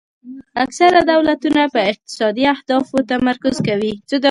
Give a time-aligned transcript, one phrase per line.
[0.63, 3.93] اکثره دولتونه په اقتصادي اهدافو تمرکز کوي